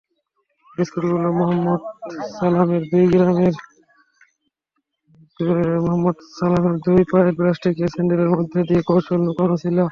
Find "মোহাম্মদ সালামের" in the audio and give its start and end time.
1.37-2.83